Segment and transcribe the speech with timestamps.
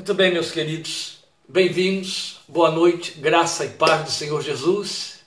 [0.00, 5.20] Muito bem, meus queridos, bem-vindos, boa noite, graça e paz do Senhor Jesus.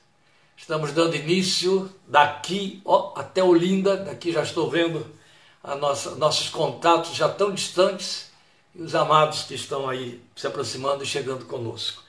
[0.57, 5.05] Estamos dando início daqui ó, até Olinda, daqui já estou vendo
[5.79, 8.31] nossa, nossos contatos já tão distantes
[8.73, 12.01] e os amados que estão aí se aproximando e chegando conosco.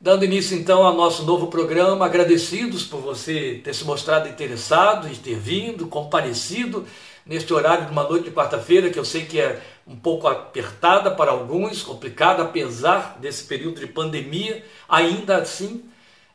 [0.00, 5.14] Dando início então ao nosso novo programa, agradecidos por você ter se mostrado interessado e
[5.14, 6.86] ter vindo, comparecido
[7.26, 11.10] neste horário de uma noite de quarta-feira, que eu sei que é um pouco apertada
[11.10, 15.84] para alguns, complicada, apesar desse período de pandemia, ainda assim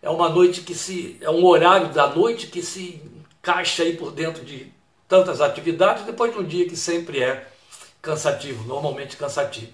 [0.02, 1.18] é uma noite que se.
[1.22, 3.02] é um horário da noite que se
[3.40, 4.72] encaixa aí por dentro de
[5.08, 7.48] tantas atividades, depois de um dia que sempre é
[8.02, 9.72] cansativo, normalmente cansativo.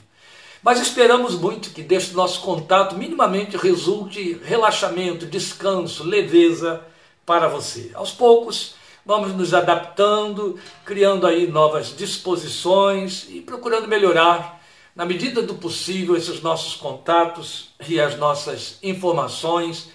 [0.61, 6.81] Mas esperamos muito que deste nosso contato minimamente resulte relaxamento, descanso, leveza
[7.25, 7.91] para você.
[7.94, 8.75] Aos poucos,
[9.07, 14.61] vamos nos adaptando, criando aí novas disposições e procurando melhorar,
[14.93, 19.89] na medida do possível, esses nossos contatos e as nossas informações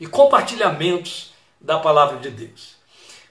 [0.00, 2.74] e compartilhamentos da palavra de Deus.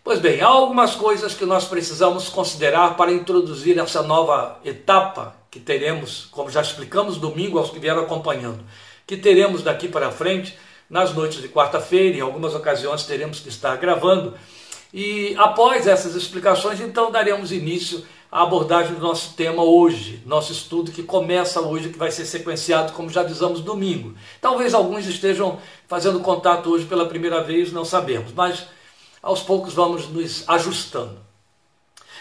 [0.04, 5.60] Pois bem, há algumas coisas que nós precisamos considerar para introduzir essa nova etapa que
[5.60, 8.64] teremos, como já explicamos domingo aos que vieram acompanhando,
[9.08, 10.56] que teremos daqui para frente
[10.88, 14.36] nas noites de quarta-feira, em algumas ocasiões teremos que estar gravando
[14.94, 20.92] e após essas explicações, então daremos início à abordagem do nosso tema hoje, nosso estudo
[20.92, 24.14] que começa hoje, que vai ser sequenciado, como já avisamos, domingo.
[24.40, 28.68] Talvez alguns estejam fazendo contato hoje pela primeira vez, não sabemos, mas
[29.22, 31.18] aos poucos vamos nos ajustando.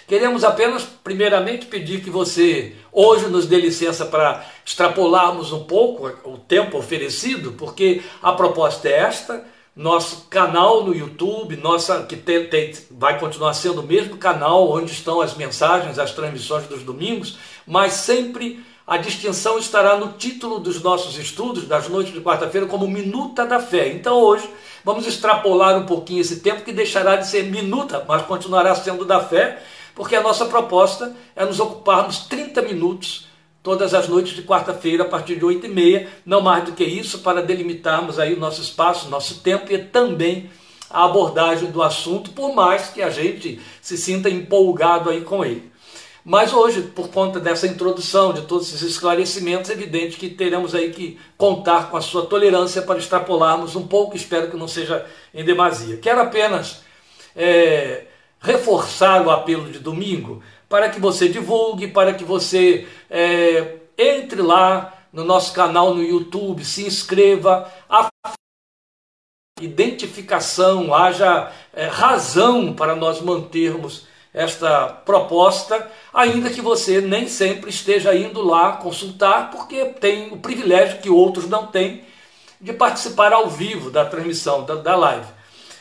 [0.06, 6.38] Queremos apenas, primeiramente, pedir que você hoje nos dê licença para extrapolarmos um pouco o
[6.38, 12.72] tempo oferecido, porque a proposta é esta nosso canal no YouTube, nossa que tem, tem,
[12.90, 17.94] vai continuar sendo o mesmo canal onde estão as mensagens, as transmissões dos domingos, mas
[17.94, 23.46] sempre a distinção estará no título dos nossos estudos das noites de quarta-feira como Minuta
[23.46, 23.88] da Fé.
[23.88, 24.48] Então hoje
[24.84, 29.20] vamos extrapolar um pouquinho esse tempo que deixará de ser minuta, mas continuará sendo da
[29.20, 29.62] fé,
[29.94, 33.31] porque a nossa proposta é nos ocuparmos 30 minutos
[33.62, 36.84] todas as noites de quarta-feira, a partir de 8 e meia, não mais do que
[36.84, 40.50] isso, para delimitarmos aí o nosso espaço, nosso tempo e também
[40.90, 45.72] a abordagem do assunto, por mais que a gente se sinta empolgado aí com ele.
[46.24, 50.90] Mas hoje, por conta dessa introdução, de todos esses esclarecimentos, é evidente que teremos aí
[50.90, 55.44] que contar com a sua tolerância para extrapolarmos um pouco, espero que não seja em
[55.44, 55.96] demasia.
[55.96, 56.82] Quero apenas
[57.34, 58.04] é,
[58.40, 65.04] reforçar o apelo de domingo, para que você divulgue, para que você é, entre lá
[65.12, 68.08] no nosso canal no YouTube, se inscreva, a
[69.60, 78.14] identificação, haja é, razão para nós mantermos esta proposta, ainda que você nem sempre esteja
[78.16, 82.02] indo lá consultar, porque tem o privilégio que outros não têm
[82.58, 85.26] de participar ao vivo da transmissão, da, da live.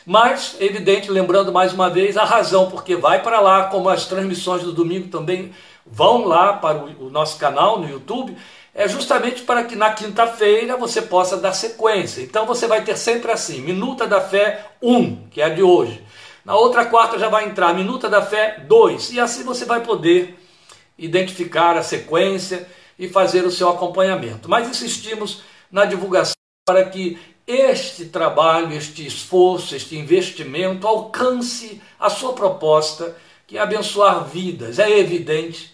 [0.04, 4.62] Mas, evidente, lembrando mais uma vez a razão, porque vai para lá, como as transmissões
[4.62, 5.52] do domingo também
[5.86, 8.36] vão lá para o, o nosso canal no YouTube,
[8.74, 12.22] é justamente para que na quinta-feira você possa dar sequência.
[12.22, 16.02] Então você vai ter sempre assim: Minuta da Fé 1, que é a de hoje.
[16.44, 20.38] Na outra quarta já vai entrar Minuta da Fé 2, e assim você vai poder
[20.98, 22.66] identificar a sequência
[22.98, 24.48] e fazer o seu acompanhamento.
[24.48, 26.34] Mas insistimos na divulgação
[26.64, 27.18] para que
[27.52, 34.78] este trabalho, este esforço, este investimento alcance a sua proposta, que é abençoar vidas.
[34.78, 35.72] É evidente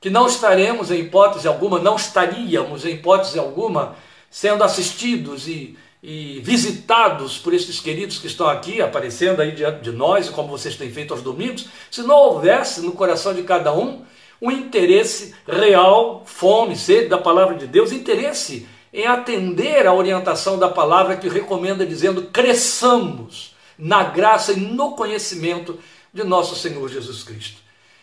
[0.00, 3.96] que não estaremos, em hipótese alguma, não estaríamos, em hipótese alguma,
[4.30, 9.90] sendo assistidos e, e visitados por esses queridos que estão aqui, aparecendo aí diante de
[9.90, 14.04] nós, como vocês têm feito aos domingos, se não houvesse no coração de cada um
[14.40, 20.68] um interesse real, fome, sede da palavra de Deus, interesse em atender à orientação da
[20.68, 25.78] palavra que recomenda dizendo cresçamos na graça e no conhecimento
[26.12, 27.60] de nosso Senhor Jesus Cristo.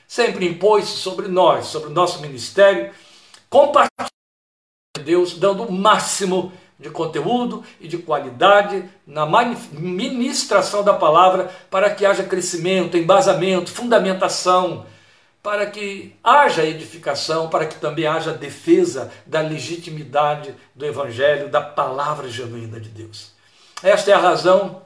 [0.08, 2.94] Sempre impôs sobre nós, sobre o nosso ministério,
[3.50, 4.10] compartilhar
[5.04, 9.26] Deus, dando o máximo de conteúdo e de qualidade na
[9.72, 14.86] ministração da palavra para que haja crescimento, embasamento, fundamentação,
[15.46, 22.28] para que haja edificação, para que também haja defesa da legitimidade do Evangelho, da palavra
[22.28, 23.28] genuína de Deus.
[23.84, 24.82] Esta é a razão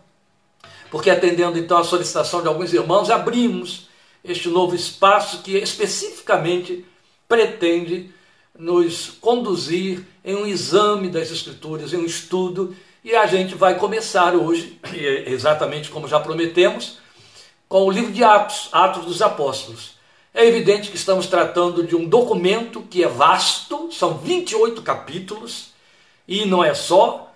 [0.91, 3.87] porque, atendendo então a solicitação de alguns irmãos, abrimos
[4.21, 6.85] este novo espaço que especificamente
[7.25, 8.13] pretende
[8.53, 14.35] nos conduzir em um exame das Escrituras, em um estudo, e a gente vai começar
[14.35, 14.77] hoje,
[15.25, 16.97] exatamente como já prometemos,
[17.69, 19.98] com o livro de Atos, Atos dos Apóstolos.
[20.39, 25.73] É evidente que estamos tratando de um documento que é vasto, são 28 capítulos,
[26.25, 27.35] e não é só,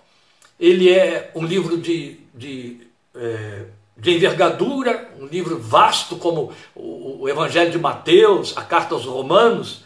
[0.58, 2.80] ele é um livro de, de,
[3.14, 9.04] é, de envergadura, um livro vasto como o, o Evangelho de Mateus, a Carta aos
[9.04, 9.84] Romanos,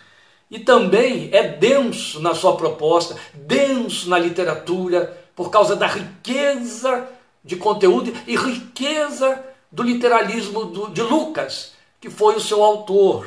[0.48, 7.08] e também é denso na sua proposta, denso na literatura, por causa da riqueza
[7.44, 13.26] de conteúdo e riqueza do literalismo do, de Lucas, que foi o seu autor.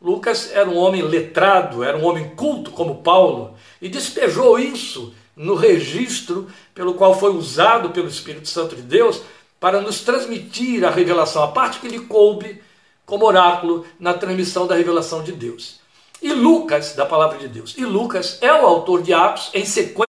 [0.00, 5.54] Lucas era um homem letrado, era um homem culto como Paulo, e despejou isso no
[5.54, 9.22] registro pelo qual foi usado pelo Espírito Santo de Deus
[9.58, 12.62] para nos transmitir a revelação, a parte que lhe coube
[13.06, 15.80] como oráculo na transmissão da revelação de Deus.
[16.22, 20.04] E Lucas, da palavra de Deus, e Lucas é o autor de Atos em sequência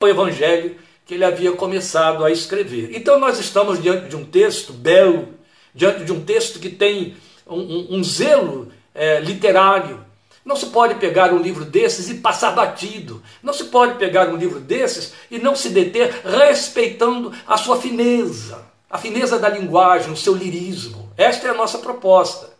[0.00, 2.90] do evangelho que ele havia começado a escrever.
[2.94, 5.28] Então nós estamos diante de um texto belo,
[5.74, 10.04] diante de um texto que tem um, um, um zelo é, literário,
[10.44, 13.22] não se pode pegar um livro desses e passar batido.
[13.42, 18.64] Não se pode pegar um livro desses e não se deter respeitando a sua fineza,
[18.88, 21.12] a fineza da linguagem, o seu lirismo.
[21.16, 22.50] Esta é a nossa proposta.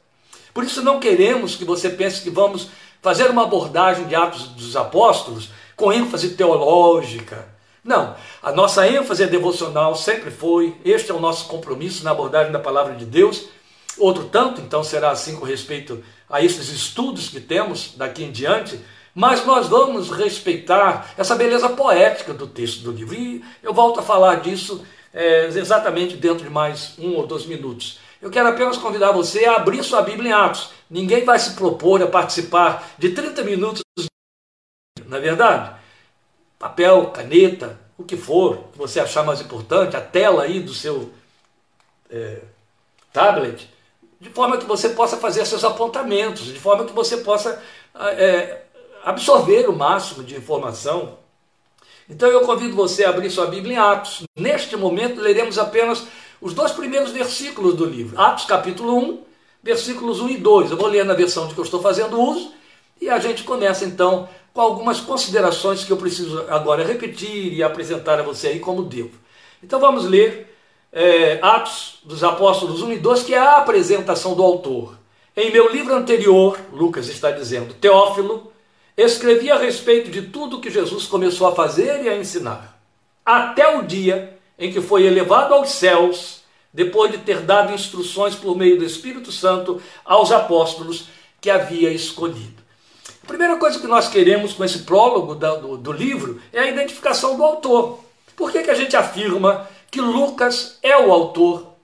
[0.52, 2.68] Por isso não queremos que você pense que vamos
[3.00, 7.48] fazer uma abordagem de Atos dos Apóstolos com ênfase teológica.
[7.82, 10.76] Não, a nossa ênfase é devocional, sempre foi.
[10.84, 13.48] Este é o nosso compromisso na abordagem da palavra de Deus.
[13.98, 18.78] Outro tanto, então, será assim com respeito a esses estudos que temos daqui em diante,
[19.14, 23.14] mas nós vamos respeitar essa beleza poética do texto do livro.
[23.14, 27.98] E eu volto a falar disso é, exatamente dentro de mais um ou dois minutos.
[28.20, 30.70] Eu quero apenas convidar você a abrir sua Bíblia em Atos.
[30.88, 33.82] Ninguém vai se propor a participar de 30 minutos,
[35.06, 35.79] na é verdade?
[36.60, 41.10] Papel, caneta, o que for que você achar mais importante, a tela aí do seu
[42.10, 42.42] é,
[43.10, 43.66] tablet
[44.20, 47.62] de forma que você possa fazer seus apontamentos, de forma que você possa
[47.98, 48.60] é,
[49.02, 51.18] absorver o máximo de informação.
[52.06, 54.24] Então eu convido você a abrir sua Bíblia em Atos.
[54.36, 56.06] Neste momento leremos apenas
[56.42, 58.20] os dois primeiros versículos do livro.
[58.20, 59.24] Atos capítulo 1,
[59.62, 60.72] versículos 1 e 2.
[60.72, 62.52] Eu vou ler na versão de que eu estou fazendo uso
[63.00, 68.18] e a gente começa então com algumas considerações que eu preciso agora repetir e apresentar
[68.18, 69.18] a você aí como devo.
[69.62, 70.56] Então vamos ler
[70.92, 74.98] é, Atos dos Apóstolos 1 e 2, que é a apresentação do autor.
[75.36, 78.52] Em meu livro anterior, Lucas está dizendo, Teófilo,
[78.96, 82.78] escrevi a respeito de tudo que Jesus começou a fazer e a ensinar,
[83.24, 86.42] até o dia em que foi elevado aos céus,
[86.72, 91.08] depois de ter dado instruções por meio do Espírito Santo aos apóstolos
[91.40, 92.59] que havia escolhido.
[93.30, 97.44] Primeira coisa que nós queremos com esse prólogo do, do livro é a identificação do
[97.44, 98.00] autor.
[98.34, 101.74] Por que, que a gente afirma que Lucas é o autor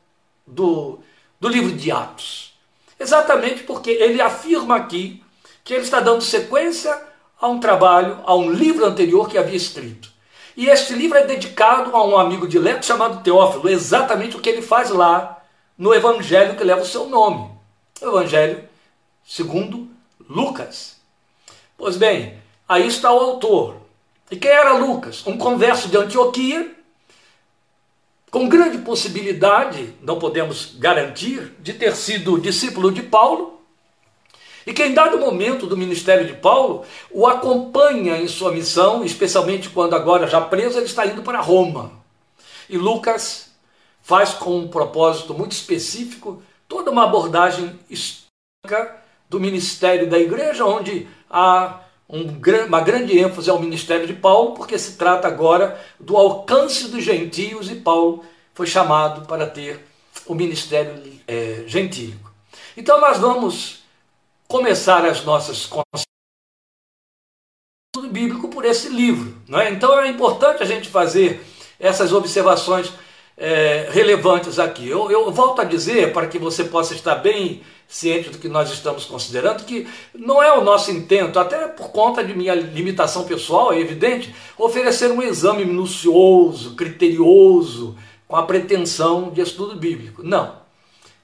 [0.44, 0.98] do,
[1.38, 2.52] do livro de Atos.
[2.98, 5.22] Exatamente porque ele afirma aqui
[5.62, 7.00] que ele está dando sequência
[7.40, 10.10] a um trabalho, a um livro anterior que havia escrito.
[10.56, 14.62] E este livro é dedicado a um amigo dileto chamado Teófilo, exatamente o que ele
[14.62, 15.44] faz lá
[15.78, 17.52] no evangelho que leva o seu nome.
[18.02, 18.68] O evangelho
[19.24, 19.88] segundo
[20.28, 20.95] Lucas.
[21.76, 23.76] Pois bem, aí está o autor.
[24.30, 25.26] E quem era Lucas?
[25.26, 26.74] Um converso de Antioquia,
[28.30, 33.60] com grande possibilidade, não podemos garantir, de ter sido discípulo de Paulo,
[34.66, 39.68] e que em dado momento do ministério de Paulo o acompanha em sua missão, especialmente
[39.68, 41.92] quando agora já preso ele está indo para Roma.
[42.68, 43.52] E Lucas
[44.02, 51.08] faz com um propósito muito específico toda uma abordagem histórica do ministério da igreja, onde
[51.28, 52.22] há um,
[52.66, 57.70] uma grande ênfase ao ministério de Paulo, porque se trata agora do alcance dos gentios
[57.70, 59.84] e Paulo foi chamado para ter
[60.26, 62.32] o ministério é, gentílico.
[62.76, 63.84] Então nós vamos
[64.48, 65.68] começar as nossas
[67.94, 69.36] do bíblico por esse livro.
[69.48, 69.70] Não é?
[69.70, 71.44] Então é importante a gente fazer
[71.78, 72.92] essas observações
[73.36, 74.88] é, relevantes aqui.
[74.88, 78.70] Eu, eu volto a dizer, para que você possa estar bem ciente do que nós
[78.72, 83.72] estamos considerando, que não é o nosso intento, até por conta de minha limitação pessoal,
[83.72, 90.22] é evidente, oferecer um exame minucioso, criterioso, com a pretensão de estudo bíblico.
[90.22, 90.56] Não.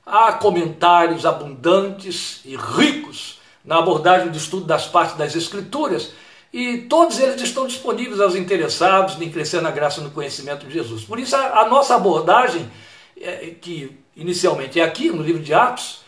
[0.07, 6.13] Há comentários abundantes e ricos na abordagem do estudo das partes das Escrituras
[6.53, 10.75] e todos eles estão disponíveis aos interessados em crescer na graça e no conhecimento de
[10.75, 11.03] Jesus.
[11.03, 12.71] Por isso, a, a nossa abordagem,
[13.21, 16.02] é, que inicialmente é aqui no livro de Atos,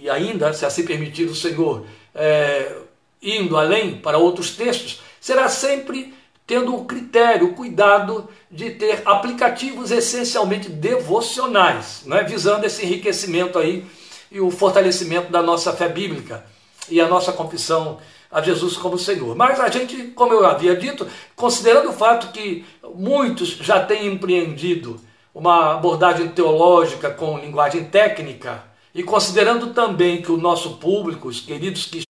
[0.00, 2.76] e ainda, se assim permitir o Senhor, é,
[3.22, 6.14] indo além para outros textos, será sempre
[6.46, 13.84] tendo o critério, o cuidado de ter aplicativos essencialmente devocionais, né, visando esse enriquecimento aí
[14.30, 16.44] e o fortalecimento da nossa fé bíblica
[16.88, 17.98] e a nossa confissão
[18.30, 19.34] a Jesus como Senhor.
[19.34, 25.00] Mas a gente, como eu havia dito, considerando o fato que muitos já têm empreendido
[25.34, 28.64] uma abordagem teológica com linguagem técnica,
[28.96, 32.02] e considerando também que o nosso público, os queridos que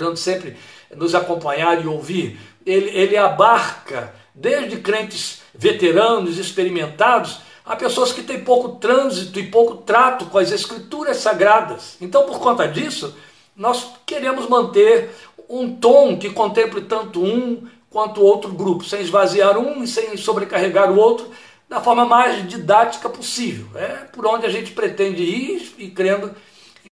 [0.00, 0.56] estão sempre
[0.94, 8.44] nos acompanhar e ouvir, ele, ele abarca desde crentes veteranos, experimentados, a pessoas que têm
[8.44, 11.96] pouco trânsito e pouco trato com as escrituras sagradas.
[12.00, 13.16] Então, por conta disso,
[13.56, 15.10] nós queremos manter
[15.48, 20.92] um tom que contemple tanto um quanto outro grupo, sem esvaziar um e sem sobrecarregar
[20.92, 21.28] o outro,
[21.68, 23.68] da forma mais didática possível.
[23.74, 26.34] É por onde a gente pretende ir e crendo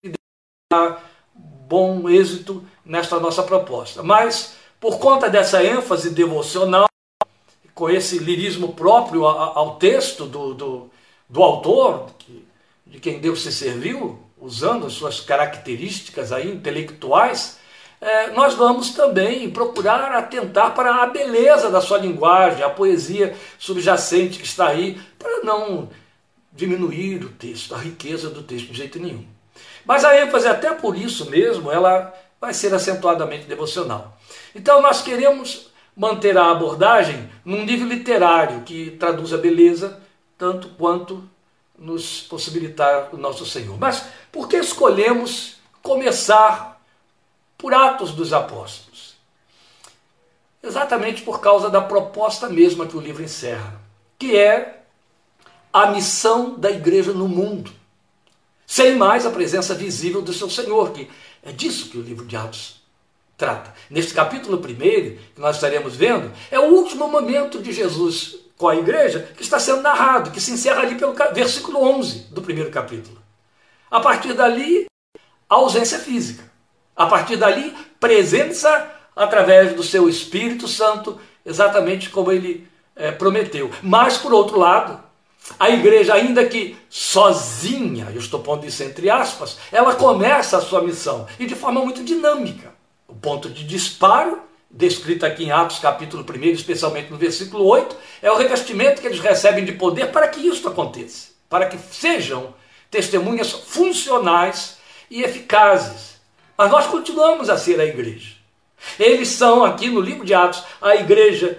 [0.01, 0.11] que
[0.71, 4.03] dar bom êxito nesta nossa proposta.
[4.03, 6.87] Mas, por conta dessa ênfase devocional,
[7.73, 10.89] com esse lirismo próprio ao texto do, do,
[11.29, 12.07] do autor,
[12.85, 17.58] de quem Deus se serviu, usando as suas características aí intelectuais,
[18.01, 24.39] é, nós vamos também procurar atentar para a beleza da sua linguagem, a poesia subjacente
[24.39, 25.89] que está aí, para não
[26.51, 29.25] diminuir o texto, a riqueza do texto de jeito nenhum.
[29.85, 34.17] Mas a ênfase, até por isso mesmo, ela vai ser acentuadamente devocional.
[34.55, 39.99] Então nós queremos manter a abordagem num nível literário que traduz a beleza
[40.37, 41.29] tanto quanto
[41.77, 43.77] nos possibilitar o nosso Senhor.
[43.77, 46.78] Mas por que escolhemos começar
[47.59, 49.15] por Atos dos Apóstolos?
[50.63, 53.79] Exatamente por causa da proposta mesma que o livro encerra,
[54.17, 54.83] que é
[55.71, 57.71] a missão da igreja no mundo,
[58.65, 61.09] sem mais a presença visível do seu Senhor, que
[61.43, 62.81] é disso que o livro de Atos
[63.37, 63.73] trata.
[63.89, 68.75] Neste capítulo primeiro, que nós estaremos vendo, é o último momento de Jesus com a
[68.75, 73.21] igreja que está sendo narrado, que se encerra ali pelo versículo 11 do primeiro capítulo.
[73.91, 74.85] A partir dali,
[75.47, 76.48] ausência física.
[76.99, 83.71] A partir dali, presença através do seu Espírito Santo, exatamente como ele é, prometeu.
[83.81, 85.01] Mas, por outro lado,
[85.57, 90.81] a igreja, ainda que sozinha, eu estou pondo isso entre aspas, ela começa a sua
[90.81, 92.73] missão e de forma muito dinâmica.
[93.07, 98.29] O ponto de disparo descrito aqui em Atos capítulo 1, especialmente no versículo 8, é
[98.29, 102.53] o revestimento que eles recebem de poder para que isso aconteça, para que sejam
[102.91, 104.77] testemunhas funcionais
[105.09, 106.08] e eficazes.
[106.59, 108.35] Mas nós continuamos a ser a igreja.
[108.99, 111.57] Eles são aqui no livro de Atos a igreja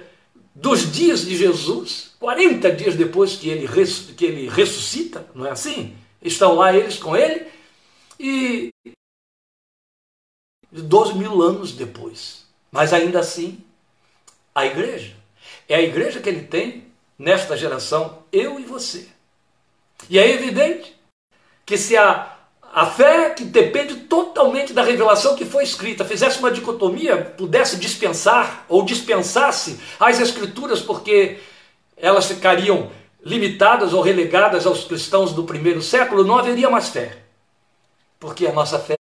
[0.55, 3.67] dos dias de Jesus, 40 dias depois que ele,
[4.15, 5.97] que ele ressuscita, não é assim?
[6.21, 7.47] Estão lá eles com ele,
[8.19, 8.71] e
[10.71, 12.45] 12 mil anos depois.
[12.71, 13.59] Mas ainda assim,
[14.55, 15.17] a igreja
[15.67, 16.85] é a igreja que ele tem
[17.19, 19.09] nesta geração, eu e você.
[20.11, 20.95] E é evidente
[21.65, 22.37] que se a,
[22.73, 28.65] a fé que depende totalmente da revelação que foi escrita fizesse uma dicotomia, pudesse dispensar
[28.69, 31.41] ou dispensasse as escrituras porque
[31.97, 32.91] elas ficariam
[33.23, 37.19] limitadas ou relegadas aos cristãos do primeiro século, não haveria mais fé.
[38.19, 38.97] Porque a nossa fé,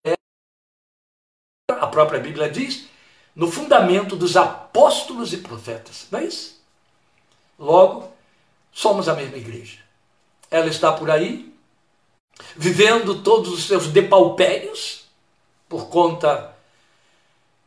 [1.70, 2.88] a própria Bíblia diz,
[3.36, 6.08] no fundamento dos apóstolos e profetas.
[6.12, 6.60] Não é isso?
[7.58, 8.12] Logo,
[8.72, 9.78] somos a mesma igreja.
[10.50, 11.49] Ela está por aí,
[12.56, 15.06] vivendo todos os seus depaupérios,
[15.68, 16.56] por conta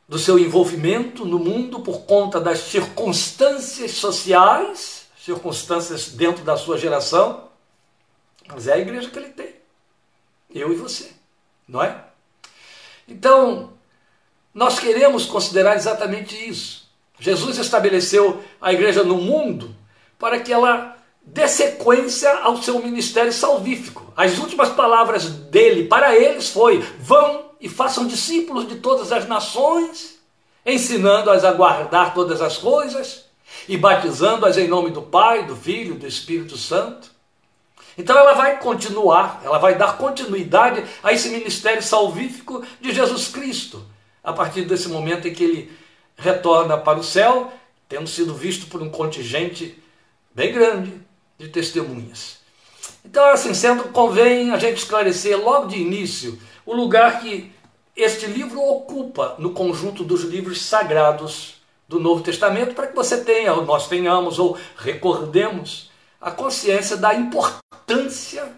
[0.09, 7.49] do seu envolvimento no mundo, por conta das circunstâncias sociais, circunstâncias dentro da sua geração.
[8.47, 9.55] Mas é a igreja que ele tem.
[10.51, 11.13] Eu e você,
[11.67, 12.05] não é?
[13.09, 13.73] Então,
[14.53, 16.83] nós queremos considerar exatamente isso.
[17.19, 19.75] Jesus estabeleceu a igreja no mundo
[20.19, 20.92] para que ela
[21.25, 24.13] dê sequência ao seu ministério salvífico.
[24.17, 30.19] As últimas palavras dele para eles foi: vão e façam discípulos de todas as nações,
[30.67, 33.27] ensinando-as a guardar todas as coisas
[33.69, 37.11] e batizando-as em nome do Pai, do Filho do Espírito Santo.
[37.97, 43.85] Então ela vai continuar, ela vai dar continuidade a esse ministério salvífico de Jesus Cristo
[44.25, 45.73] a partir desse momento em que ele
[46.17, 47.53] retorna para o céu,
[47.89, 49.79] tendo sido visto por um contingente
[50.35, 51.03] bem grande
[51.39, 52.39] de testemunhas.
[53.05, 57.53] Então, assim sendo, convém a gente esclarecer logo de início o lugar que
[57.97, 61.57] este livro ocupa no conjunto dos livros sagrados
[61.89, 67.15] do Novo Testamento, para que você tenha, ou nós tenhamos, ou recordemos a consciência da
[67.15, 68.51] importância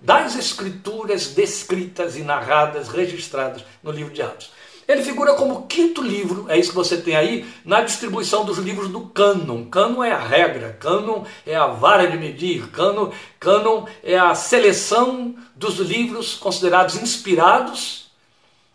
[0.00, 4.50] das escrituras descritas e narradas, registradas no livro de Atos.
[4.86, 8.88] Ele figura como quinto livro, é isso que você tem aí, na distribuição dos livros
[8.88, 9.64] do cânon.
[9.66, 15.34] Cânon é a regra, cânon é a vara de medir, cânon, cânon é a seleção
[15.54, 18.10] dos livros considerados inspirados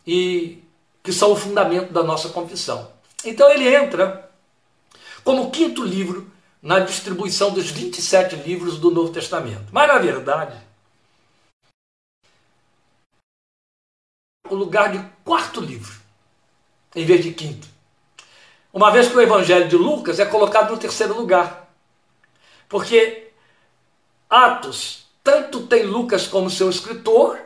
[0.05, 0.63] e
[1.03, 2.89] que são o fundamento da nossa confissão.
[3.25, 4.29] Então ele entra
[5.23, 9.65] como quinto livro na distribuição dos 27 livros do Novo Testamento.
[9.71, 10.55] Mas na verdade,
[14.49, 15.93] o lugar de quarto livro,
[16.95, 17.67] em vez de quinto.
[18.71, 21.67] Uma vez que o Evangelho de Lucas é colocado no terceiro lugar.
[22.69, 23.31] Porque
[24.29, 27.39] Atos tanto tem Lucas como seu escritor,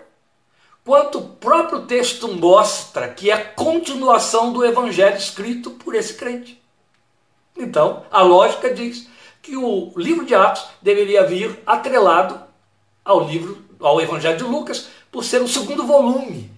[0.83, 6.61] quanto o próprio texto mostra que é continuação do evangelho escrito por esse crente.
[7.57, 9.07] Então, a lógica diz
[9.41, 12.39] que o livro de Atos deveria vir atrelado
[13.03, 16.51] ao livro, ao evangelho de Lucas, por ser o segundo volume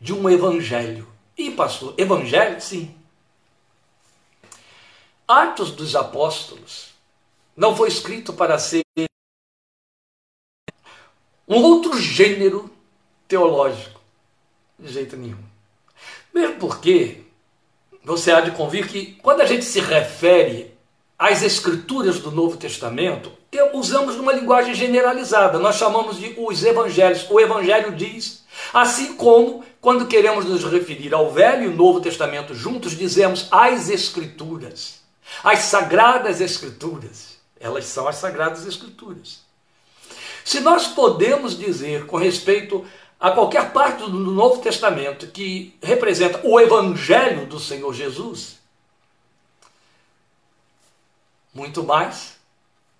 [0.00, 1.08] de um evangelho.
[1.36, 2.60] E pastor, evangelho?
[2.60, 2.94] Sim.
[5.26, 6.94] Atos dos Apóstolos
[7.56, 8.82] não foi escrito para ser
[11.48, 12.70] um outro gênero
[13.26, 14.00] teológico.
[14.78, 15.42] De jeito nenhum.
[16.34, 17.22] Mesmo porque
[18.04, 20.74] você há de convir que quando a gente se refere
[21.18, 23.32] às escrituras do Novo Testamento,
[23.72, 25.58] usamos uma linguagem generalizada.
[25.58, 27.26] Nós chamamos de os evangelhos.
[27.30, 32.98] O evangelho diz, assim como quando queremos nos referir ao Velho e Novo Testamento juntos,
[32.98, 35.00] dizemos as escrituras.
[35.44, 37.38] As sagradas escrituras.
[37.60, 39.42] Elas são as sagradas escrituras.
[40.44, 42.84] Se nós podemos dizer com respeito
[43.20, 48.58] a qualquer parte do Novo Testamento que representa o Evangelho do Senhor Jesus,
[51.54, 52.34] muito mais,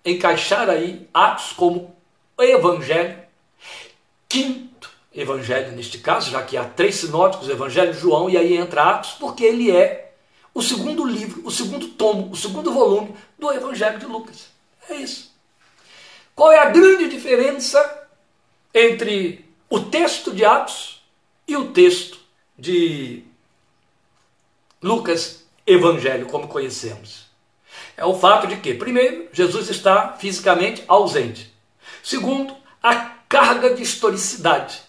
[0.05, 1.93] encaixar aí Atos como
[2.39, 3.19] Evangelho,
[4.29, 4.66] quinto
[5.17, 9.13] Evangelho neste caso, já que há três sinóticos, Evangelho de João, e aí entra Atos,
[9.13, 10.13] porque ele é
[10.53, 14.47] o segundo livro, o segundo tomo, o segundo volume do Evangelho de Lucas.
[14.87, 15.35] É isso.
[16.35, 18.07] Qual é a grande diferença
[18.71, 21.01] entre o texto de Atos
[21.47, 22.19] e o texto
[22.57, 23.23] de
[24.81, 27.25] Lucas Evangelho, como conhecemos?
[27.95, 31.51] É o fato de que, primeiro, Jesus está fisicamente ausente.
[32.03, 32.95] Segundo, a
[33.27, 34.86] carga de historicidade,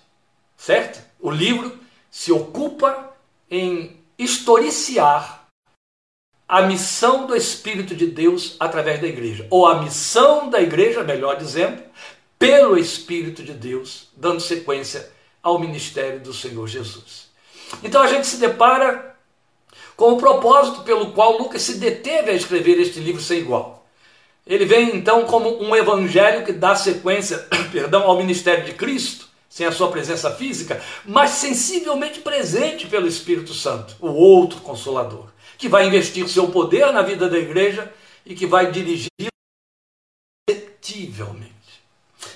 [0.58, 1.00] certo?
[1.18, 1.78] O livro
[2.10, 3.14] se ocupa
[3.50, 5.46] em historiciar
[6.46, 11.36] a missão do Espírito de Deus através da igreja, ou a missão da igreja, melhor
[11.36, 11.82] dizendo,
[12.38, 15.10] pelo Espírito de Deus, dando sequência
[15.42, 17.28] ao ministério do Senhor Jesus.
[17.82, 19.16] Então a gente se depara
[19.96, 23.86] com o propósito pelo qual Lucas se deteve a escrever este livro sem igual.
[24.46, 29.27] Ele vem então como um evangelho que dá sequência, perdão, ao ministério de Cristo,
[29.58, 35.26] sem a sua presença física, mas sensivelmente presente pelo Espírito Santo, o outro consolador
[35.58, 37.92] que vai investir seu poder na vida da igreja
[38.24, 39.08] e que vai dirigir
[40.48, 41.48] efetivamente.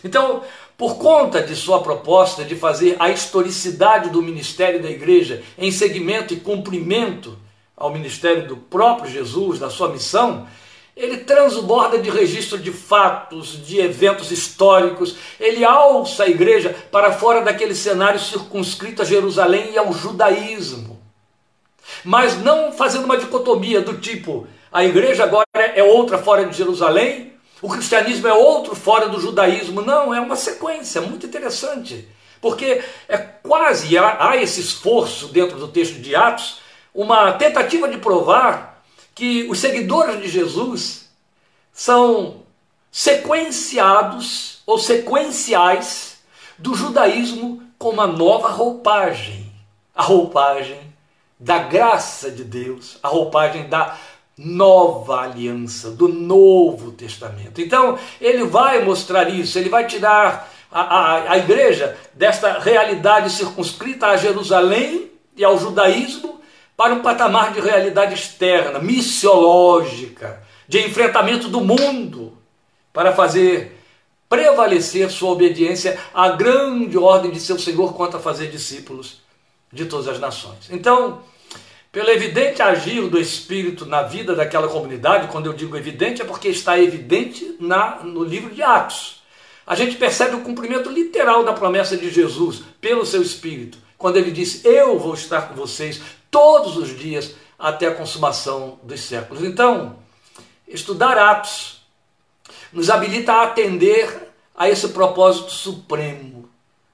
[0.02, 0.42] Então,
[0.76, 6.34] por conta de sua proposta de fazer a historicidade do ministério da igreja em seguimento
[6.34, 7.38] e cumprimento
[7.76, 10.48] ao ministério do próprio Jesus, da sua missão,
[10.96, 17.40] ele transborda de registro de fatos, de eventos históricos, ele alça a igreja para fora
[17.40, 21.00] daquele cenário circunscrito a Jerusalém e ao judaísmo.
[22.04, 27.34] Mas não fazendo uma dicotomia do tipo a igreja agora é outra fora de Jerusalém,
[27.60, 29.82] o cristianismo é outro fora do judaísmo.
[29.82, 32.08] Não, é uma sequência muito interessante,
[32.40, 36.60] porque é quase, há esse esforço dentro do texto de Atos,
[36.94, 38.71] uma tentativa de provar
[39.14, 41.10] que os seguidores de Jesus
[41.72, 42.42] são
[42.90, 46.18] sequenciados ou sequenciais
[46.58, 49.50] do judaísmo com uma nova roupagem.
[49.94, 50.78] A roupagem
[51.38, 53.98] da graça de Deus, a roupagem da
[54.38, 57.60] nova aliança, do Novo Testamento.
[57.60, 64.06] Então, ele vai mostrar isso, ele vai tirar a, a, a igreja desta realidade circunscrita
[64.06, 66.40] a Jerusalém e ao judaísmo
[66.76, 72.36] para um patamar de realidade externa, missiológica, de enfrentamento do mundo,
[72.92, 73.78] para fazer
[74.28, 79.20] prevalecer sua obediência à grande ordem de seu Senhor quanto a fazer discípulos
[79.70, 80.70] de todas as nações.
[80.70, 81.20] Então,
[81.92, 86.48] pelo evidente agir do Espírito na vida daquela comunidade, quando eu digo evidente, é porque
[86.48, 89.22] está evidente na, no livro de Atos.
[89.66, 94.30] A gente percebe o cumprimento literal da promessa de Jesus pelo seu Espírito, quando ele
[94.30, 96.00] disse: Eu vou estar com vocês
[96.32, 99.44] todos os dias até a consumação dos séculos.
[99.44, 99.98] Então,
[100.66, 101.82] estudar Atos
[102.72, 106.48] nos habilita a atender a esse propósito supremo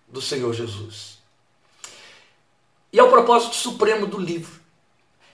[0.09, 1.19] do Senhor Jesus.
[2.93, 4.61] e é o propósito supremo do livro,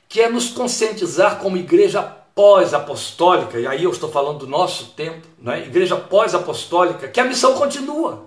[0.09, 2.03] que é nos conscientizar como igreja
[2.35, 5.61] pós-apostólica, e aí eu estou falando do nosso tempo, né?
[5.61, 8.27] igreja pós-apostólica, que a missão continua.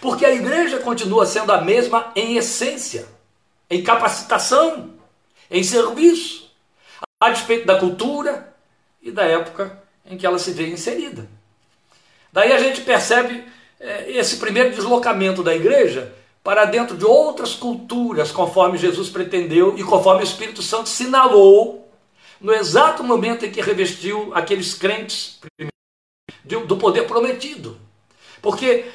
[0.00, 3.06] Porque a igreja continua sendo a mesma em essência,
[3.70, 4.94] em capacitação,
[5.50, 6.50] em serviço,
[7.20, 8.54] a despeito da cultura
[9.02, 11.28] e da época em que ela se vê inserida.
[12.32, 13.44] Daí a gente percebe
[13.80, 19.84] é, esse primeiro deslocamento da igreja para dentro de outras culturas, conforme Jesus pretendeu e
[19.84, 21.90] conforme o Espírito Santo sinalou
[22.40, 25.40] no exato momento em que revestiu aqueles crentes
[26.44, 27.78] do poder prometido.
[28.40, 28.86] Porque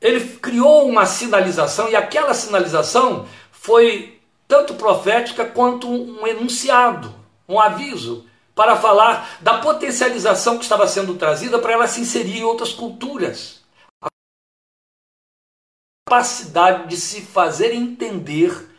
[0.00, 4.15] ele criou uma sinalização e aquela sinalização foi
[4.46, 7.14] tanto profética quanto um enunciado,
[7.48, 12.44] um aviso para falar da potencialização que estava sendo trazida para ela se inserir em
[12.44, 13.60] outras culturas.
[14.02, 14.08] A
[16.08, 18.70] capacidade de se fazer entender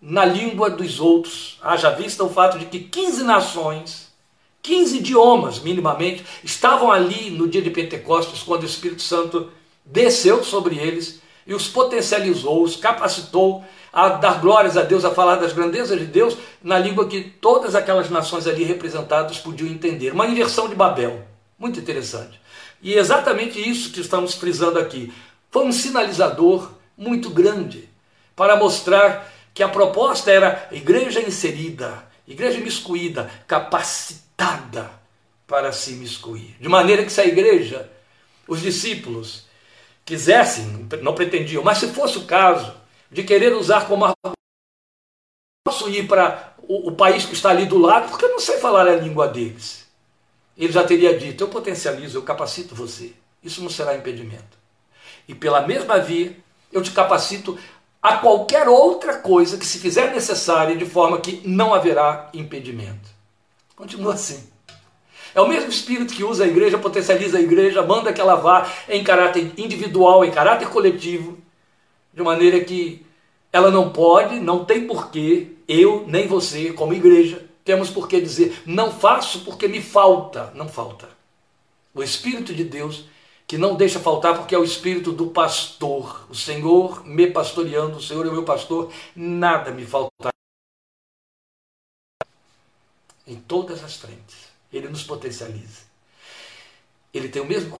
[0.00, 1.58] na língua dos outros.
[1.62, 4.12] Haja vista o fato de que 15 nações,
[4.62, 9.50] 15 idiomas minimamente, estavam ali no dia de Pentecostes, quando o Espírito Santo
[9.84, 15.36] desceu sobre eles e os potencializou, os capacitou a dar glórias a Deus, a falar
[15.36, 20.12] das grandezas de Deus na língua que todas aquelas nações ali representadas podiam entender.
[20.12, 21.24] Uma inversão de Babel.
[21.58, 22.38] Muito interessante.
[22.82, 25.12] E é exatamente isso que estamos frisando aqui.
[25.50, 27.88] Foi um sinalizador muito grande
[28.34, 34.90] para mostrar que a proposta era igreja inserida, igreja miscuída, capacitada
[35.46, 36.54] para se miscuir.
[36.60, 37.90] De maneira que se a igreja,
[38.46, 39.45] os discípulos,
[40.06, 42.72] quisessem, não pretendiam, mas se fosse o caso
[43.10, 44.36] de querer usar como argumento,
[45.66, 48.58] posso ir para o, o, país que está ali do lado, porque eu não sei
[48.58, 49.84] falar a língua deles.
[50.56, 53.12] Ele já teria dito: eu potencializo, eu capacito você.
[53.42, 54.56] Isso não será impedimento.
[55.28, 56.36] E pela mesma via,
[56.72, 57.58] eu te capacito
[58.00, 63.10] a qualquer outra coisa que se fizer necessária, de forma que não haverá impedimento.
[63.74, 64.48] Continua assim.
[65.36, 68.72] É o mesmo espírito que usa a igreja, potencializa a igreja, manda que ela vá
[68.88, 71.36] em caráter individual, em caráter coletivo,
[72.14, 73.04] de maneira que
[73.52, 78.62] ela não pode, não tem porquê, eu nem você, como igreja, temos por que dizer,
[78.64, 80.52] não faço porque me falta.
[80.54, 81.06] Não falta.
[81.92, 83.04] O Espírito de Deus,
[83.46, 86.26] que não deixa faltar, porque é o Espírito do pastor.
[86.30, 90.32] O Senhor me pastoreando, o Senhor é o meu pastor, nada me faltará.
[93.26, 94.45] Em todas as frentes.
[94.76, 95.82] Ele nos potencializa.
[97.12, 97.74] Ele tem o mesmo.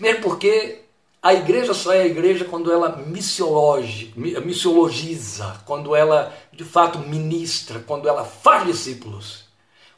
[0.00, 0.82] Mesmo porque
[1.22, 8.08] a igreja só é a igreja quando ela missiologiza, quando ela de fato ministra, quando
[8.08, 9.44] ela faz discípulos.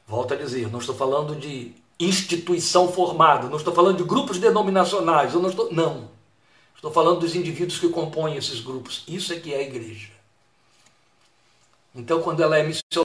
[0.06, 5.32] Volto a dizer, não estou falando de instituição formada, não estou falando de grupos denominacionais,
[5.32, 5.72] eu não estou.
[5.72, 6.12] Não.
[6.74, 9.02] Estou falando dos indivíduos que compõem esses grupos.
[9.08, 10.10] Isso é que é a igreja.
[11.94, 13.03] Então, quando ela é missionária,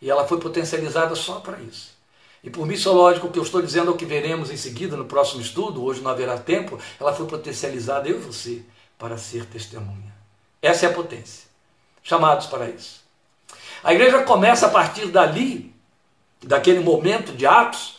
[0.00, 1.98] e ela foi potencializada só para isso.
[2.42, 5.04] E por missiológico, o que eu estou dizendo é o que veremos em seguida no
[5.04, 8.62] próximo estudo, hoje não haverá tempo, ela foi potencializada, eu e você,
[8.98, 10.14] para ser testemunha.
[10.62, 11.48] Essa é a potência.
[12.02, 13.00] Chamados para isso.
[13.84, 15.74] A igreja começa a partir dali,
[16.42, 17.98] daquele momento de Atos,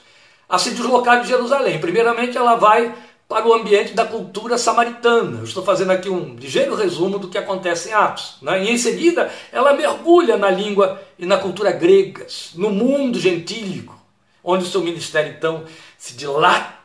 [0.50, 1.80] a se deslocar de Jerusalém.
[1.80, 2.94] Primeiramente, ela vai
[3.32, 5.38] para o ambiente da cultura samaritana.
[5.38, 8.36] Eu estou fazendo aqui um ligeiro resumo do que acontece em Atos.
[8.42, 8.66] Né?
[8.66, 13.98] E em seguida, ela mergulha na língua e na cultura gregas, no mundo gentílico,
[14.44, 15.64] onde o seu ministério então
[15.98, 16.76] se dilata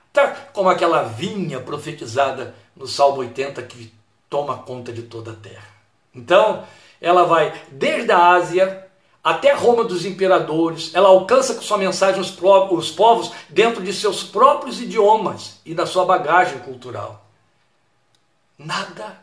[0.53, 3.93] como aquela vinha profetizada no Salmo 80 que
[4.31, 5.67] toma conta de toda a terra.
[6.15, 6.63] Então,
[7.01, 8.86] ela vai desde a Ásia
[9.27, 12.39] até Roma dos imperadores, ela alcança com sua mensagem os,
[12.71, 17.27] os povos dentro de seus próprios idiomas e da sua bagagem cultural.
[18.57, 19.21] Nada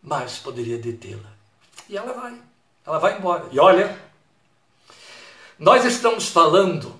[0.00, 1.28] mais poderia detê-la.
[1.88, 2.40] E ela vai,
[2.86, 3.48] ela vai embora.
[3.50, 3.98] E olha,
[5.58, 6.94] nós estamos falando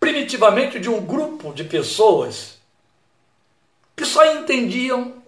[0.00, 2.56] primitivamente de um grupo de pessoas
[3.94, 5.22] que só entendiam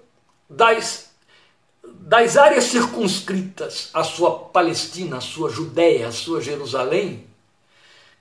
[0.49, 1.06] das
[2.07, 7.27] das áreas circunscritas à sua Palestina, à sua Judéia, à sua Jerusalém,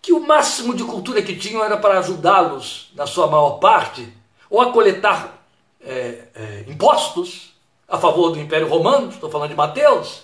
[0.02, 4.12] que o máximo de cultura que tinham era para ajudá-los, na sua maior parte,
[4.50, 5.48] ou a coletar
[5.80, 7.54] é, é, impostos
[7.88, 10.24] a favor do Império Romano, estou falando de Mateus,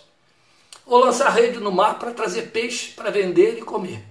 [0.84, 4.04] ou lançar rede no mar para trazer peixe para vender e comer.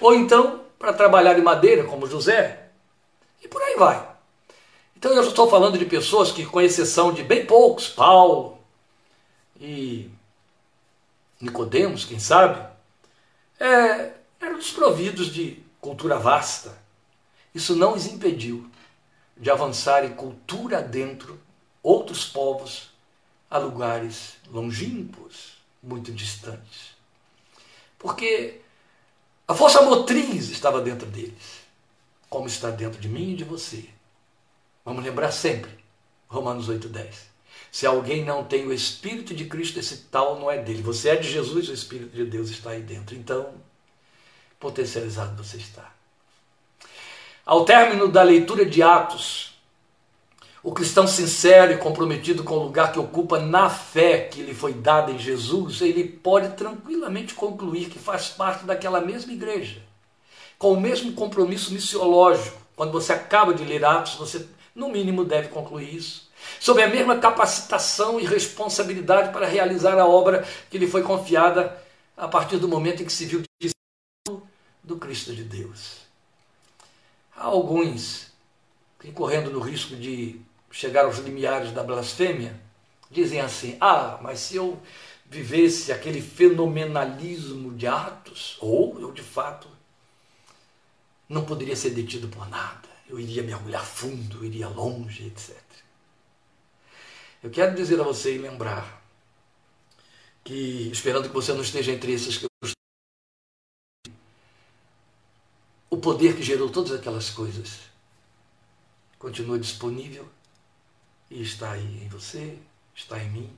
[0.00, 2.70] Ou então para trabalhar em madeira, como José,
[3.40, 4.09] e por aí vai.
[5.00, 8.58] Então eu estou falando de pessoas que, com exceção de bem poucos, Paulo
[9.58, 10.10] e
[11.40, 12.68] Nicodemos, quem sabe,
[13.58, 16.76] é, eram desprovidos de cultura vasta.
[17.54, 18.70] Isso não os impediu
[19.38, 21.40] de avançar em cultura dentro
[21.82, 22.90] outros povos
[23.48, 26.94] a lugares longínquos, muito distantes.
[27.98, 28.60] Porque
[29.48, 31.62] a força motriz estava dentro deles,
[32.28, 33.88] como está dentro de mim e de você.
[34.90, 35.70] Vamos lembrar sempre,
[36.26, 37.14] Romanos 8,10.
[37.70, 40.82] Se alguém não tem o Espírito de Cristo, esse tal não é dele.
[40.82, 43.14] Você é de Jesus, o Espírito de Deus está aí dentro.
[43.14, 43.54] Então,
[44.58, 45.94] potencializado você está.
[47.46, 49.54] Ao término da leitura de Atos,
[50.60, 54.72] o cristão sincero e comprometido com o lugar que ocupa na fé que lhe foi
[54.74, 59.84] dada em Jesus, ele pode tranquilamente concluir que faz parte daquela mesma igreja,
[60.58, 62.58] com o mesmo compromisso missiológico.
[62.74, 67.18] Quando você acaba de ler Atos, você no mínimo deve concluir isso sob a mesma
[67.18, 71.80] capacitação e responsabilidade para realizar a obra que lhe foi confiada
[72.16, 74.46] a partir do momento em que se viu discípulo
[74.82, 76.00] do Cristo de Deus.
[77.36, 78.30] Há alguns
[78.98, 82.54] que, correndo no risco de chegar aos limiares da blasfêmia,
[83.10, 84.80] dizem assim: Ah, mas se eu
[85.24, 89.68] vivesse aquele fenomenalismo de atos, ou eu de fato
[91.28, 95.60] não poderia ser detido por nada, eu iria mergulhar fundo, eu iria longe, etc.
[97.42, 99.02] Eu quero dizer a você e lembrar
[100.44, 102.50] que, esperando que você não esteja entre esses que eu
[105.90, 107.80] o poder que gerou todas aquelas coisas
[109.18, 110.26] continua disponível
[111.28, 112.56] e está aí em você,
[112.94, 113.56] está em mim.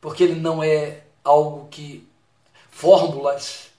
[0.00, 2.08] Porque ele não é algo que
[2.70, 3.70] fórmulas,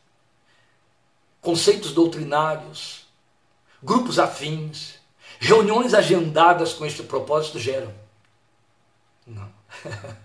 [1.42, 3.03] conceitos doutrinários,
[3.84, 4.96] grupos afins,
[5.40, 7.94] reuniões agendadas com este propósito geram.
[9.28, 9.54] Não.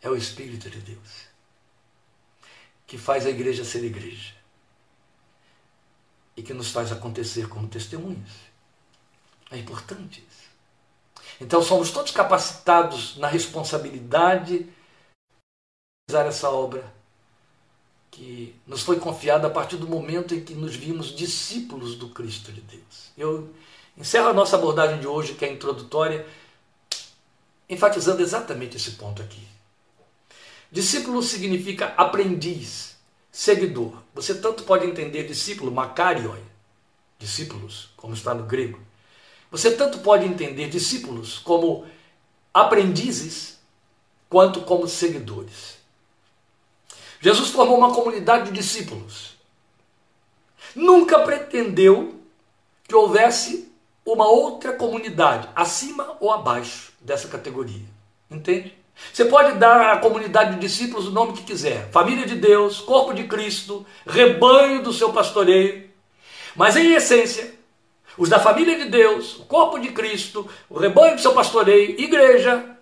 [0.00, 1.32] é o Espírito de Deus
[2.86, 4.34] que faz a igreja ser igreja
[6.36, 8.30] e que nos faz acontecer como testemunhas.
[9.50, 10.50] É importante isso.
[11.40, 14.72] Então somos todos capacitados na responsabilidade de
[16.10, 16.92] realizar essa obra
[18.12, 22.52] que nos foi confiada a partir do momento em que nos vimos discípulos do Cristo
[22.52, 23.10] de Deus.
[23.16, 23.50] Eu
[23.96, 26.26] encerro a nossa abordagem de hoje, que é introdutória,
[27.68, 29.40] enfatizando exatamente esse ponto aqui.
[30.70, 32.96] Discípulo significa aprendiz,
[33.30, 33.94] seguidor.
[34.14, 36.42] Você tanto pode entender discípulo, makarioi,
[37.18, 38.78] discípulos, como está no grego.
[39.50, 41.86] Você tanto pode entender discípulos como
[42.52, 43.58] aprendizes,
[44.28, 45.81] quanto como seguidores.
[47.22, 49.36] Jesus formou uma comunidade de discípulos.
[50.74, 52.16] Nunca pretendeu
[52.82, 53.72] que houvesse
[54.04, 57.86] uma outra comunidade, acima ou abaixo dessa categoria.
[58.28, 58.76] Entende?
[59.12, 63.14] Você pode dar à comunidade de discípulos o nome que quiser: família de Deus, corpo
[63.14, 65.88] de Cristo, rebanho do seu pastoreio.
[66.56, 67.54] Mas em essência,
[68.18, 72.76] os da família de Deus, o corpo de Cristo, o rebanho do seu pastoreio, igreja,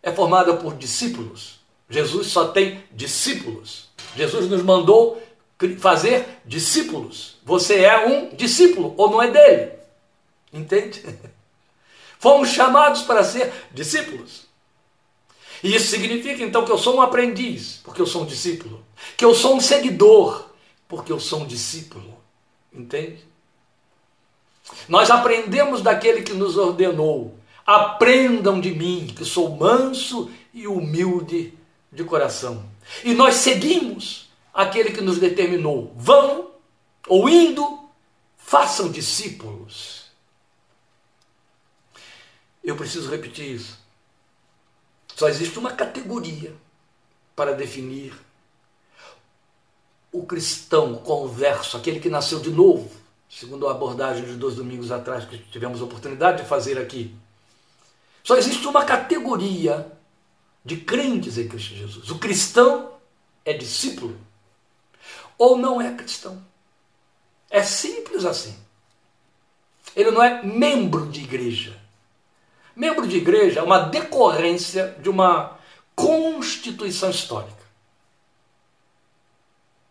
[0.00, 1.59] é formada por discípulos.
[1.90, 3.88] Jesus só tem discípulos.
[4.16, 5.20] Jesus nos mandou
[5.78, 7.36] fazer discípulos.
[7.44, 9.72] Você é um discípulo ou não é dele?
[10.52, 11.04] Entende?
[12.18, 14.48] Fomos chamados para ser discípulos.
[15.62, 18.82] E isso significa então que eu sou um aprendiz, porque eu sou um discípulo.
[19.16, 20.48] Que eu sou um seguidor,
[20.88, 22.18] porque eu sou um discípulo.
[22.72, 23.24] Entende?
[24.88, 27.36] Nós aprendemos daquele que nos ordenou.
[27.66, 31.58] Aprendam de mim, que sou manso e humilde
[31.92, 32.68] de coração.
[33.04, 35.92] E nós seguimos aquele que nos determinou.
[35.96, 36.50] Vão
[37.08, 37.88] ou indo,
[38.36, 40.04] façam discípulos.
[42.62, 43.78] Eu preciso repetir isso.
[45.16, 46.54] Só existe uma categoria
[47.34, 48.14] para definir
[50.12, 52.90] o cristão converso, aquele que nasceu de novo,
[53.28, 57.14] segundo a abordagem de dois domingos atrás que tivemos a oportunidade de fazer aqui.
[58.22, 59.90] Só existe uma categoria
[60.64, 62.10] de crentes em Cristo Jesus.
[62.10, 62.92] O cristão
[63.44, 64.18] é discípulo
[65.38, 66.42] ou não é cristão.
[67.48, 68.56] É simples assim.
[69.96, 71.76] Ele não é membro de igreja.
[72.76, 75.58] Membro de igreja é uma decorrência de uma
[75.94, 77.60] constituição histórica.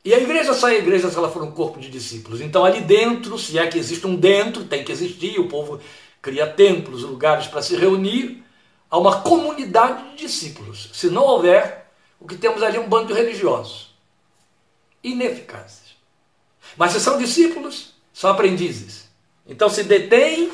[0.03, 2.39] E a igreja só é igreja se ela for um corpo de discípulos.
[2.39, 5.79] Então, ali dentro, se é que existe um dentro, tem que existir, o povo
[6.21, 8.43] cria templos, lugares para se reunir,
[8.89, 10.89] há uma comunidade de discípulos.
[10.93, 13.89] Se não houver, o que temos ali é um bando de religiosos
[15.03, 15.95] ineficazes.
[16.77, 19.09] Mas se são discípulos, são aprendizes.
[19.45, 20.51] Então se detém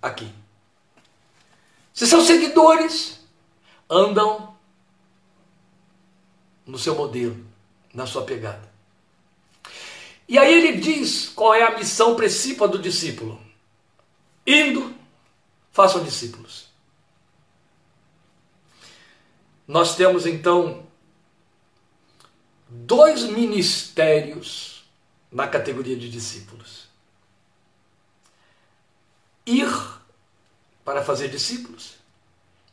[0.00, 0.30] aqui.
[1.92, 3.20] Se são seguidores,
[3.88, 4.54] andam
[6.66, 7.44] no seu modelo,
[7.92, 8.72] na sua pegada.
[10.28, 13.40] E aí ele diz qual é a missão principal do discípulo:
[14.46, 14.94] indo,
[15.70, 16.73] façam discípulos.
[19.66, 20.86] Nós temos então
[22.68, 24.84] dois ministérios
[25.30, 26.88] na categoria de discípulos:
[29.46, 29.68] ir
[30.84, 31.94] para fazer discípulos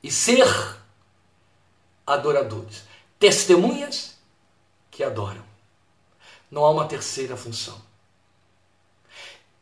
[0.04, 0.46] e ser
[2.06, 2.84] adoradores,
[3.18, 4.18] testemunhas
[4.90, 5.44] que adoram.
[6.50, 7.82] Não há uma terceira função.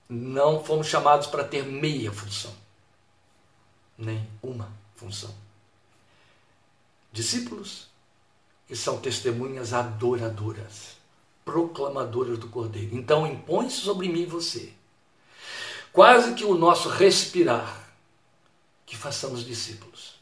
[0.10, 2.56] Não fomos chamados para ter meia função,
[3.96, 5.32] nem uma função.
[7.19, 7.89] Discípulos
[8.65, 10.95] que são testemunhas adoradoras,
[11.43, 12.95] proclamadoras do Cordeiro.
[12.95, 14.71] Então impõe-se sobre mim você,
[15.91, 17.89] quase que o nosso respirar,
[18.86, 20.13] que façamos discípulos.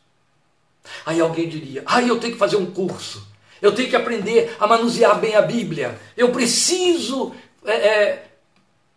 [1.05, 3.27] Aí alguém diria: ah, eu tenho que fazer um curso,
[3.61, 7.31] eu tenho que aprender a manusear bem a Bíblia, eu preciso
[7.63, 8.31] é, é,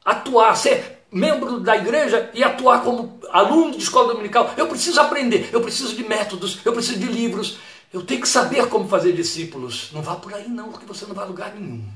[0.03, 4.55] atuar, ser membro da igreja e atuar como aluno de escola dominical.
[4.57, 7.59] Eu preciso aprender, eu preciso de métodos, eu preciso de livros,
[7.93, 9.91] eu tenho que saber como fazer discípulos.
[9.93, 11.89] Não vá por aí não, porque você não vai a lugar nenhum.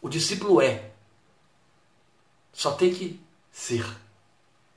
[0.00, 0.90] O discípulo é.
[2.52, 3.84] Só tem que ser.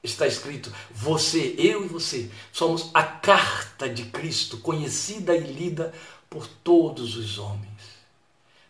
[0.03, 5.93] Está escrito: você, eu e você, somos a carta de Cristo, conhecida e lida
[6.29, 7.71] por todos os homens.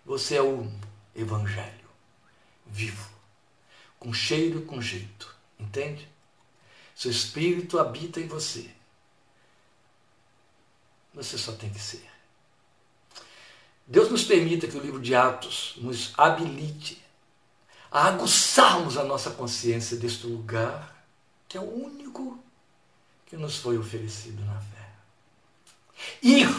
[0.06, 0.70] Você é o
[1.16, 1.82] Evangelho
[2.72, 3.10] vivo,
[4.00, 5.36] com cheiro e com jeito.
[5.60, 6.08] Entende?
[6.96, 8.70] Seu espírito habita em você.
[11.13, 12.10] Você só tem que ser.
[13.86, 17.02] Deus nos permita que o livro de Atos nos habilite
[17.91, 20.91] a aguçarmos a nossa consciência deste lugar
[21.52, 22.39] que é o único
[23.26, 24.89] que nos foi oferecido na fé.
[26.24, 26.50] Ir,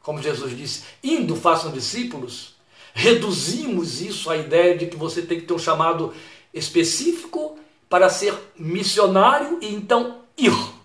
[0.00, 2.54] como Jesus disse, indo façam discípulos,
[2.94, 6.14] reduzimos isso à ideia de que você tem que ter um chamado
[6.54, 7.58] específico
[7.90, 10.79] para ser missionário e então ir.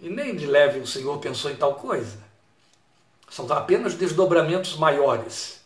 [0.00, 2.18] E nem de leve o Senhor pensou em tal coisa.
[3.28, 5.60] São apenas desdobramentos maiores.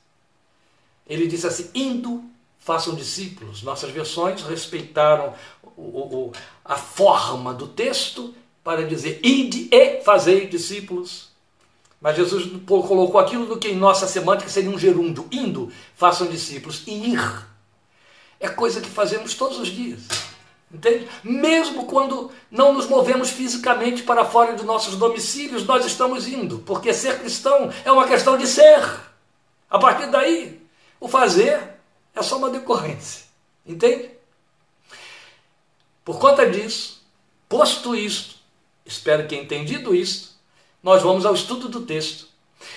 [1.06, 2.24] Ele disse assim: indo,
[2.58, 3.62] façam discípulos.
[3.62, 5.34] Nossas versões respeitaram
[5.76, 6.32] o, o,
[6.64, 11.32] a forma do texto para dizer: ide e fazei discípulos.
[12.00, 16.82] Mas Jesus colocou aquilo do que em nossa semântica seria um gerúndio: indo, façam discípulos.
[16.86, 17.46] E ir
[18.40, 20.02] é coisa que fazemos todos os dias.
[20.72, 21.08] Entende?
[21.22, 26.92] Mesmo quando não nos movemos fisicamente para fora de nossos domicílios, nós estamos indo, porque
[26.92, 28.80] ser cristão é uma questão de ser.
[29.70, 30.60] A partir daí,
[30.98, 31.74] o fazer
[32.14, 33.24] é só uma decorrência.
[33.64, 34.10] Entende?
[36.04, 37.02] Por conta disso,
[37.48, 38.36] posto isto,
[38.84, 40.34] espero que entendido isto,
[40.82, 42.28] nós vamos ao estudo do texto.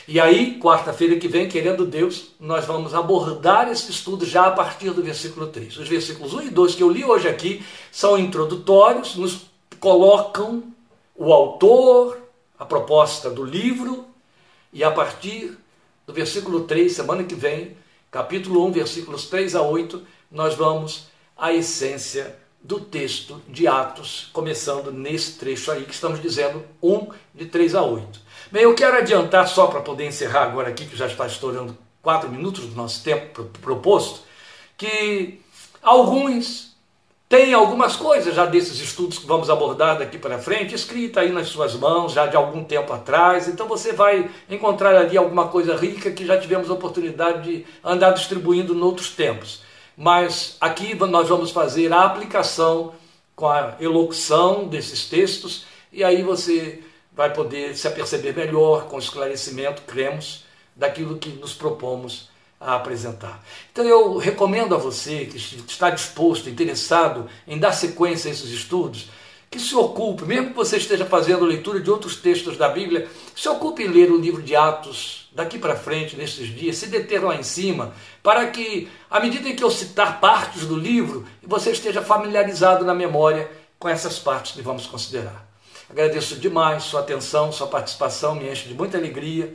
[0.08, 4.92] E aí, quarta-feira que vem, querendo Deus, nós vamos abordar esse estudo já a partir
[4.92, 5.78] do versículo 3.
[5.78, 9.48] Os versículos 1 e 2 que eu li hoje aqui são introdutórios, nos
[9.80, 10.64] colocam
[11.16, 12.18] o autor,
[12.58, 14.06] a proposta do livro,
[14.72, 15.58] e a partir
[16.06, 17.76] do versículo 3, semana que vem,
[18.12, 24.92] capítulo 1, versículos 3 a 8, nós vamos à essência do texto de Atos, começando
[24.92, 28.27] nesse trecho aí que estamos dizendo 1 de 3 a 8.
[28.50, 32.30] Bem, eu quero adiantar só para poder encerrar agora aqui, que já está estourando quatro
[32.30, 34.22] minutos do nosso tempo proposto,
[34.78, 35.42] que
[35.84, 36.74] alguns
[37.28, 41.50] têm algumas coisas já desses estudos que vamos abordar daqui para frente, escrita aí nas
[41.50, 46.10] suas mãos já de algum tempo atrás, então você vai encontrar ali alguma coisa rica
[46.10, 49.62] que já tivemos oportunidade de andar distribuindo em outros tempos.
[49.98, 52.94] Mas aqui nós vamos fazer a aplicação
[53.36, 56.82] com a elocução desses textos e aí você
[57.18, 62.30] vai poder se aperceber melhor com esclarecimento, cremos, daquilo que nos propomos
[62.62, 63.44] a apresentar.
[63.72, 69.10] Então eu recomendo a você que está disposto, interessado em dar sequência a esses estudos,
[69.50, 73.50] que se ocupe, mesmo que você esteja fazendo leitura de outros textos da Bíblia, se
[73.50, 77.36] ocupe em ler o livro de Atos daqui para frente, nesses dias, se deter lá
[77.36, 82.02] em cima, para que, à medida em que eu citar partes do livro, você esteja
[82.02, 83.50] familiarizado na memória
[83.80, 85.47] com essas partes que vamos considerar.
[85.90, 89.54] Agradeço demais sua atenção, sua participação, me enche de muita alegria.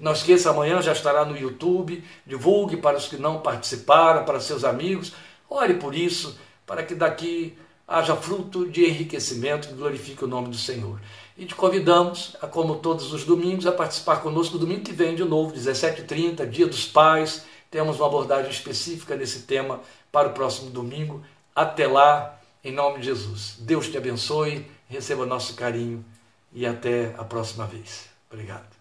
[0.00, 2.02] Não esqueça, amanhã já estará no YouTube.
[2.26, 5.12] Divulgue para os que não participaram, para seus amigos.
[5.48, 7.56] Ore por isso, para que daqui
[7.86, 10.98] haja fruto de enriquecimento que glorifique o nome do Senhor.
[11.36, 15.24] E te convidamos, como todos os domingos, a participar conosco no domingo que vem de
[15.24, 17.44] novo, 17h30, Dia dos Pais.
[17.70, 19.80] Temos uma abordagem específica nesse tema
[20.10, 21.22] para o próximo domingo.
[21.54, 23.56] Até lá, em nome de Jesus.
[23.58, 26.04] Deus te abençoe receba nosso carinho
[26.52, 28.08] e até a próxima vez.
[28.30, 28.73] Obrigado.